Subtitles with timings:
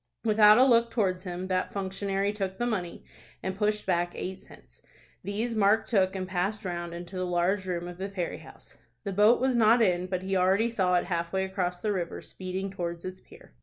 [0.25, 3.05] Without a look towards him, that functionary took the money,
[3.43, 4.81] and pushed back eight cents.
[5.23, 8.79] These Mark took, and passed round into the large room of the ferry house.
[9.03, 12.71] The boat was not in, but he already saw it halfway across the river, speeding
[12.71, 13.53] towards its pier.